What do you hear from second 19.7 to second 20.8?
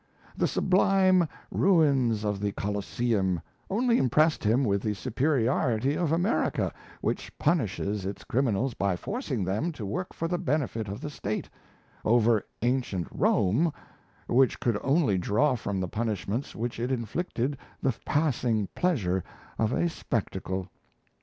a spectacle.